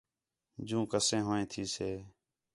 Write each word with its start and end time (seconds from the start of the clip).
جوں 0.67 0.83
کَتیں 0.91 1.23
ہُون٘ئے 1.25 1.45
تھیسے 1.51 1.91